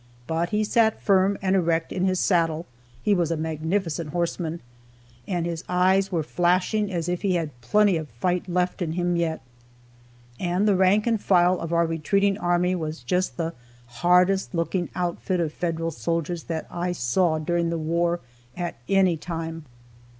But 0.25 0.49
he 0.49 0.63
sat 0.63 0.99
firm 0.99 1.37
and 1.43 1.55
erect 1.55 1.91
in 1.93 2.05
his 2.05 2.19
saddle, 2.19 2.65
(he 3.03 3.13
was 3.13 3.29
a 3.29 3.37
magnificent 3.37 4.09
horseman,) 4.09 4.59
and 5.27 5.45
his 5.45 5.63
eyes 5.69 6.11
were 6.11 6.23
flashing 6.23 6.91
as 6.91 7.07
if 7.07 7.21
he 7.21 7.35
had 7.35 7.51
plenty 7.61 7.97
of 7.97 8.09
fight 8.09 8.49
left 8.49 8.81
in 8.81 8.93
him 8.93 9.15
yet. 9.15 9.41
And 10.39 10.67
the 10.67 10.75
rank 10.75 11.05
and 11.05 11.21
file 11.21 11.59
of 11.59 11.71
our 11.71 11.85
retreating 11.85 12.39
army 12.39 12.73
was 12.73 13.03
just 13.03 13.37
the 13.37 13.53
hardest 14.01 14.55
looking 14.55 14.89
outfit 14.95 15.39
of 15.39 15.53
Federal 15.53 15.91
soldiers 15.91 16.45
that 16.45 16.65
I 16.71 16.93
saw 16.93 17.37
during 17.37 17.69
the 17.69 17.77
war, 17.77 18.21
at 18.57 18.77
any 18.89 19.17
time. 19.17 19.65